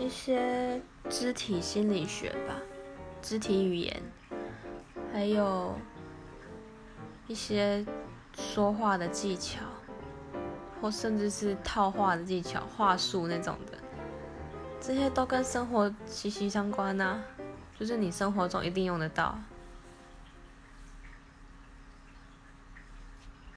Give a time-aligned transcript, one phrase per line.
[0.00, 0.80] 一些
[1.10, 2.56] 肢体心理学吧
[3.20, 4.02] 肢体语言
[5.12, 5.74] 还有
[7.26, 7.84] 一些
[8.34, 9.60] 说话的技巧
[10.80, 13.76] 或甚至是套话的技巧话术那种的。
[14.80, 17.22] 这些都跟生活息息相关呐
[17.78, 19.38] 就是你生活中一定用得到。